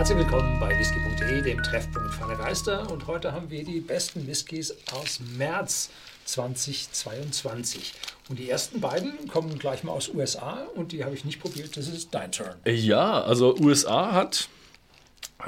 [0.00, 2.90] Herzlich willkommen bei whisky.de, dem Treffpunkt feiner Geister.
[2.90, 5.90] Und heute haben wir die besten Whiskys aus März
[6.24, 7.92] 2022.
[8.30, 11.76] Und die ersten beiden kommen gleich mal aus USA und die habe ich nicht probiert.
[11.76, 12.54] Das ist dein Turn.
[12.64, 14.48] Ja, also USA hat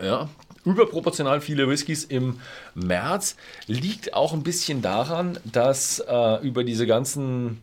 [0.02, 0.29] ja,
[0.66, 2.39] überproportional viele Whiskys im
[2.75, 3.37] März.
[3.69, 7.62] Liegt auch ein bisschen daran, dass äh, über diese ganzen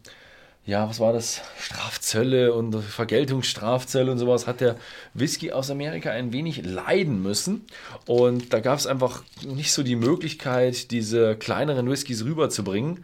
[0.70, 1.42] ja, was war das?
[1.60, 4.76] Strafzölle und Vergeltungsstrafzölle und sowas hat der
[5.16, 7.66] Whisky aus Amerika ein wenig leiden müssen.
[8.06, 13.04] Und da gab es einfach nicht so die Möglichkeit, diese kleineren Whiskys rüberzubringen.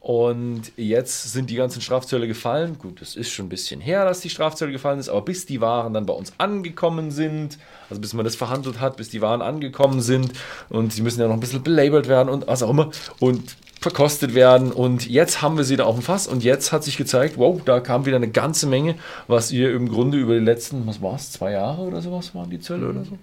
[0.00, 2.78] Und jetzt sind die ganzen Strafzölle gefallen.
[2.78, 5.60] Gut, es ist schon ein bisschen her, dass die Strafzölle gefallen ist, aber bis die
[5.60, 7.58] Waren dann bei uns angekommen sind,
[7.90, 10.32] also bis man das verhandelt hat, bis die Waren angekommen sind
[10.70, 12.90] und sie müssen ja noch ein bisschen belabelt werden und was auch immer.
[13.20, 14.72] Und verkostet werden.
[14.72, 16.26] Und jetzt haben wir sie da auf dem Fass.
[16.26, 18.94] Und jetzt hat sich gezeigt, wow, da kam wieder eine ganze Menge,
[19.26, 22.50] was ihr im Grunde über die letzten, was war es, zwei Jahre oder sowas waren
[22.50, 23.18] die Zölle oder so,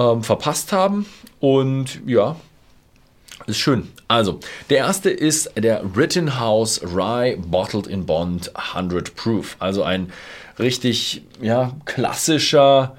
[0.00, 1.06] ähm, verpasst haben.
[1.38, 2.36] Und ja,
[3.46, 3.88] ist schön.
[4.08, 9.56] Also, der erste ist der Rittenhouse Rye Bottled in Bond 100 Proof.
[9.60, 10.12] Also ein
[10.58, 12.96] richtig, ja, klassischer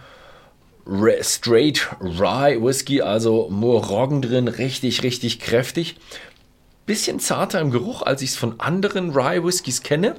[1.21, 5.95] Straight Rye Whisky, also nur Roggen drin, richtig, richtig kräftig
[6.91, 10.17] bisschen zarter im Geruch, als ich es von anderen Rye Whiskys kenne.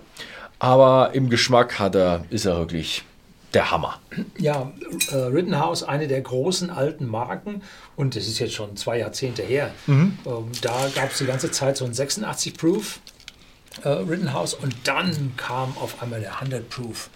[0.58, 3.04] Aber im Geschmack hat er, ist er wirklich
[3.52, 4.00] der Hammer.
[4.38, 4.72] Ja,
[5.10, 7.60] äh, Rittenhouse, eine der großen alten Marken,
[7.94, 9.70] und das ist jetzt schon zwei Jahrzehnte her.
[9.86, 10.18] Mhm.
[10.24, 13.00] Ähm, da gab es die ganze Zeit so ein 86 Proof
[13.84, 17.10] äh, Rittenhouse und dann kam auf einmal der 100 Proof.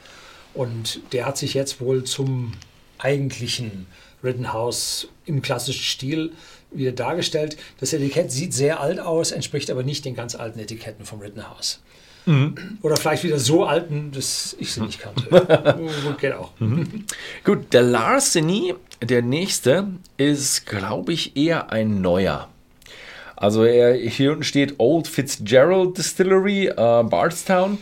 [0.53, 2.53] Und der hat sich jetzt wohl zum
[2.99, 3.87] eigentlichen
[4.27, 6.33] Rittenhouse im klassischen Stil
[6.71, 7.57] wieder dargestellt.
[7.81, 11.81] Das Etikett sieht sehr alt aus, entspricht aber nicht den ganz alten Etiketten vom Rittenhouse.
[12.27, 12.55] Mhm.
[12.83, 15.29] Oder vielleicht wieder so alten, dass ich sie nicht kannte.
[15.79, 16.51] Gut, geht auch.
[16.59, 17.05] Mhm.
[17.45, 22.49] Gut, der Larceny, der nächste, ist, glaube ich, eher ein neuer.
[23.37, 27.79] Also er, hier unten steht Old Fitzgerald Distillery, äh, Bardstown.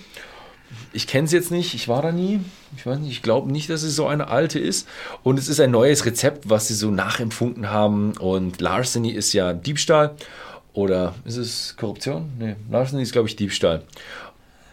[0.95, 2.41] Ich kenne es jetzt nicht, ich war da nie.
[2.77, 4.89] Ich weiß nicht, ich glaube nicht, dass es so eine alte ist.
[5.23, 8.13] Und es ist ein neues Rezept, was sie so nachempfunden haben.
[8.13, 10.15] Und Larceny ist ja Diebstahl.
[10.73, 12.33] Oder ist es Korruption?
[12.39, 13.83] Nee, Larceny ist, glaube ich, Diebstahl.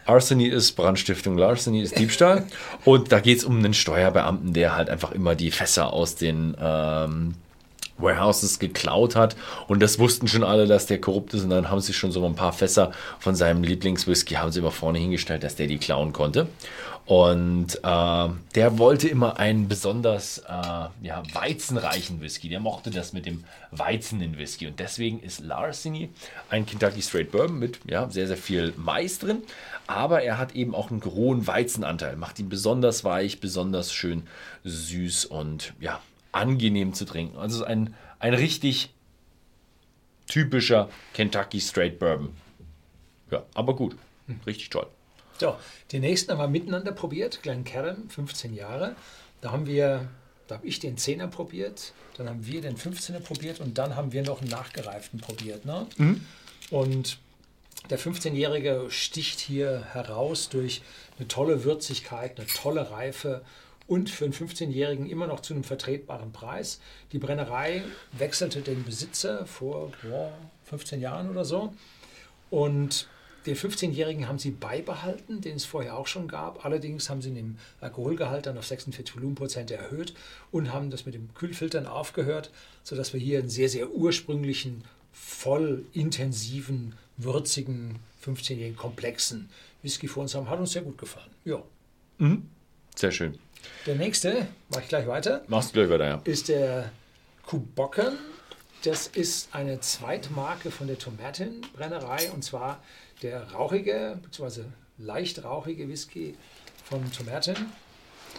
[0.05, 2.45] Arseny ist Brandstiftung, Larceny ist Diebstahl.
[2.85, 6.55] und da geht es um einen Steuerbeamten, der halt einfach immer die Fässer aus den
[6.59, 7.35] ähm,
[8.01, 9.35] Warehouses geklaut hat.
[9.67, 11.43] Und das wussten schon alle, dass der korrupt ist.
[11.43, 14.71] Und dann haben sie schon so ein paar Fässer von seinem Lieblingswhisky, haben sie immer
[14.71, 16.47] vorne hingestellt, dass der die klauen konnte.
[17.05, 20.51] Und äh, der wollte immer einen besonders äh,
[21.01, 22.47] ja, weizenreichen Whisky.
[22.47, 24.67] Der mochte das mit dem Weizen in Whisky.
[24.67, 26.09] Und deswegen ist Larceny
[26.49, 29.43] ein Kentucky Straight Bourbon mit ja, sehr, sehr viel Mais drin.
[29.87, 32.15] Aber er hat eben auch einen hohen Weizenanteil.
[32.15, 34.23] Macht ihn besonders weich, besonders schön
[34.63, 35.99] süß und ja,
[36.31, 37.37] angenehm zu trinken.
[37.37, 38.93] Also ein, ein richtig
[40.27, 42.35] typischer Kentucky Straight Bourbon.
[43.29, 43.95] Ja, aber gut.
[44.45, 44.87] Richtig toll.
[45.39, 45.55] So,
[45.91, 48.95] den nächsten haben wir miteinander probiert, Glen Glencairn, 15 Jahre.
[49.41, 50.07] Da haben wir,
[50.47, 54.11] da habe ich den 10er probiert, dann haben wir den 15er probiert und dann haben
[54.11, 55.65] wir noch einen nachgereiften probiert.
[55.65, 55.87] Ne?
[55.97, 56.25] Mhm.
[56.69, 57.17] Und
[57.89, 60.83] der 15-Jährige sticht hier heraus durch
[61.17, 63.41] eine tolle Würzigkeit, eine tolle Reife
[63.91, 66.79] und für einen 15-Jährigen immer noch zu einem vertretbaren Preis.
[67.11, 70.31] Die Brennerei wechselte den Besitzer vor boah,
[70.63, 71.73] 15 Jahren oder so.
[72.49, 73.09] Und
[73.45, 76.63] den 15-Jährigen haben sie beibehalten, den es vorher auch schon gab.
[76.63, 80.13] Allerdings haben sie den Alkoholgehalt dann auf 46 Volumenprozent erhöht
[80.53, 82.49] und haben das mit dem Kühlfiltern aufgehört,
[82.83, 89.49] sodass wir hier einen sehr, sehr ursprünglichen, voll intensiven, würzigen, 15-jährigen, komplexen
[89.81, 90.49] Whisky vor uns haben.
[90.49, 91.31] Hat uns sehr gut gefallen.
[91.43, 91.61] Ja.
[92.19, 92.47] Mhm.
[92.95, 93.37] Sehr schön.
[93.85, 95.43] Der nächste, mache ich gleich weiter.
[95.47, 96.21] Machst du gleich weiter, ja.
[96.23, 96.91] Ist der
[97.45, 98.17] Kubocken.
[98.83, 102.83] Das ist eine Zweitmarke von der Tomatin Brennerei und zwar
[103.21, 104.61] der rauchige bzw.
[104.97, 106.35] leicht rauchige Whisky
[106.85, 107.55] von Tomatin.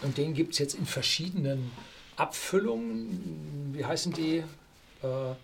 [0.01, 1.71] Und den gibt es jetzt in verschiedenen
[2.17, 3.73] Abfüllungen.
[3.73, 4.43] Wie heißen die?
[5.01, 5.35] Äh, äh,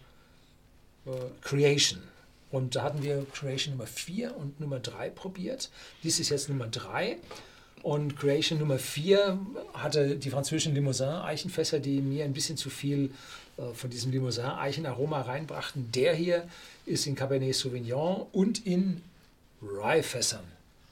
[1.42, 2.02] Creation.
[2.52, 5.70] Und da hatten wir Creation Nummer 4 und Nummer 3 probiert.
[6.04, 7.18] Dies ist jetzt Nummer 3.
[7.84, 9.40] Und Creation Nummer 4
[9.74, 13.12] hatte die französischen Limousin-Eichenfässer, die mir ein bisschen zu viel
[13.58, 15.92] äh, von diesem Limousin-Eichenaroma reinbrachten.
[15.92, 16.48] Der hier
[16.86, 19.02] ist in Cabernet Sauvignon und in
[19.62, 20.44] Rye-Fässern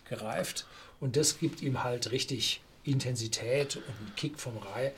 [0.09, 0.65] gereift.
[0.99, 4.91] Und das gibt ihm halt richtig Intensität und einen Kick vom Rye.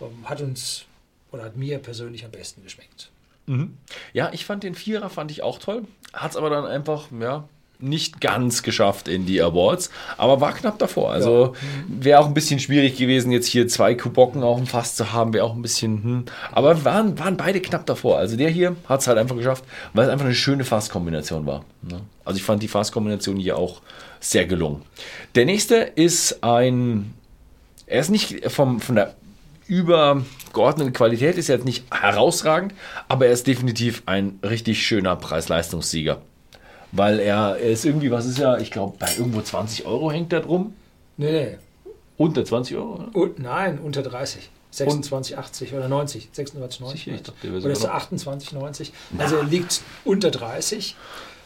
[0.00, 0.84] Ähm, hat uns
[1.32, 3.10] oder hat mir persönlich am besten geschmeckt.
[3.46, 3.76] Mhm.
[4.12, 5.84] Ja, ich fand den Vierer fand ich auch toll.
[6.12, 7.48] Hat es aber dann einfach, ja,
[7.84, 11.12] nicht ganz geschafft in die Awards, aber war knapp davor.
[11.12, 11.54] Also
[11.86, 15.32] wäre auch ein bisschen schwierig gewesen, jetzt hier zwei Kubocken auf dem Fass zu haben,
[15.32, 16.24] wäre auch ein bisschen, hm.
[16.52, 18.18] aber waren, waren beide knapp davor.
[18.18, 21.64] Also der hier hat es halt einfach geschafft, weil es einfach eine schöne Fasskombination war.
[21.82, 22.00] Ne?
[22.24, 23.82] Also ich fand die Fasskombination hier auch
[24.20, 24.82] sehr gelungen.
[25.34, 27.14] Der nächste ist ein,
[27.86, 29.14] er ist nicht vom, von der
[29.66, 32.74] übergeordneten Qualität, ist jetzt nicht herausragend,
[33.08, 36.20] aber er ist definitiv ein richtig schöner Preis-Leistungssieger.
[36.94, 40.32] Weil er, er ist irgendwie, was ist er, ich glaube, bei irgendwo 20 Euro hängt
[40.32, 40.74] er drum.
[41.16, 41.58] Nee, nee.
[42.16, 42.94] Unter 20 Euro?
[42.94, 43.08] Oder?
[43.14, 44.48] Und, nein, unter 30.
[44.72, 46.28] 26,80 oder 90.
[46.36, 46.90] 26,90.
[46.90, 48.90] Sicher, ich dachte, oder ist sogar er 28,90.
[49.18, 50.96] Also er liegt unter 30.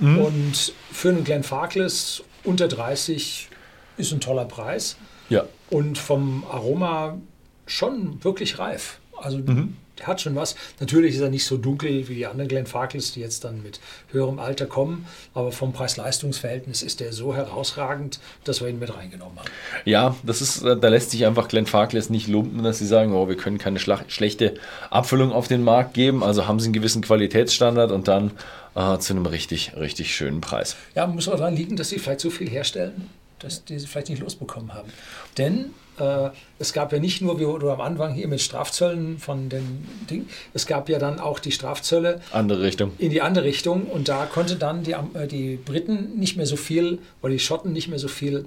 [0.00, 3.48] Und für einen Glenn Farkless unter 30
[3.96, 4.96] ist ein toller Preis.
[5.28, 5.44] Ja.
[5.70, 7.18] Und vom Aroma
[7.66, 9.00] schon wirklich reif.
[9.16, 9.76] Also Mhm.
[9.98, 10.56] Der hat schon was.
[10.80, 13.80] Natürlich ist er nicht so dunkel wie die anderen Glenn Farkless, die jetzt dann mit
[14.10, 15.06] höherem Alter kommen.
[15.34, 19.48] Aber vom Preis-Leistungs-Verhältnis ist der so herausragend, dass wir ihn mit reingenommen haben.
[19.84, 23.12] Ja, das ist, äh, da lässt sich einfach Glenn Farkless nicht lumpen, dass sie sagen,
[23.12, 24.54] oh, wir können keine schlechte
[24.90, 26.22] Abfüllung auf den Markt geben.
[26.22, 28.32] Also haben sie einen gewissen Qualitätsstandard und dann
[28.74, 30.76] äh, zu einem richtig, richtig schönen Preis.
[30.94, 34.08] Ja, muss auch daran liegen, dass sie vielleicht so viel herstellen, dass die sie vielleicht
[34.10, 34.92] nicht losbekommen haben.
[35.36, 39.48] Denn äh, es gab ja nicht nur, wie du am Anfang hier mit Strafzöllen von
[39.48, 42.92] den Ding, es gab ja dann auch die Strafzölle Andere Richtung.
[42.98, 46.56] in die andere Richtung und da konnte dann die, äh, die Briten nicht mehr so
[46.56, 48.46] viel oder die Schotten nicht mehr so viel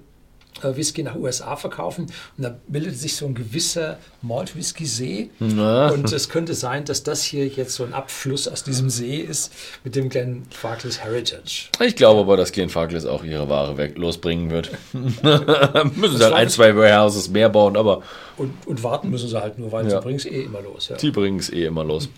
[0.63, 5.90] Whisky nach USA verkaufen und da bildete sich so ein gewisser Malt-Whisky-See Na.
[5.90, 9.52] und es könnte sein, dass das hier jetzt so ein Abfluss aus diesem See ist
[9.84, 11.69] mit dem Glen Farkless Heritage.
[11.80, 14.72] Ich glaube aber, dass Glenn Farkless auch ihre Ware weg losbringen wird.
[14.94, 18.02] Müssen sie halt ein, zwei Warehouses mehr bauen, aber
[18.38, 19.98] Und, und warten müssen sie halt nur, weil Ja.
[20.00, 20.90] sie bringen es eh immer los.
[20.90, 20.96] Ja.
[20.98, 22.10] die bringen es eh immer los.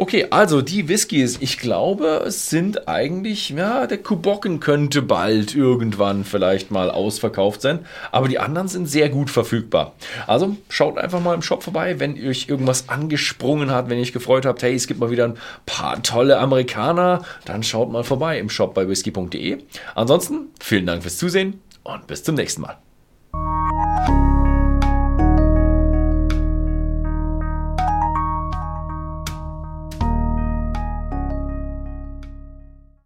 [0.00, 6.24] Okay, also die Whiskys, ich glaube, es sind eigentlich, ja, der Kubocken könnte bald irgendwann
[6.24, 7.80] vielleicht mal ausverkauft sein,
[8.10, 9.92] aber die anderen sind sehr gut verfügbar.
[10.26, 14.14] Also schaut einfach mal im Shop vorbei, wenn euch irgendwas angesprungen hat, wenn ihr euch
[14.14, 15.36] gefreut habt, hey, es gibt mal wieder ein
[15.66, 19.58] paar tolle Amerikaner, dann schaut mal vorbei im Shop bei whisky.de.
[19.94, 22.78] Ansonsten vielen Dank fürs Zusehen und bis zum nächsten Mal.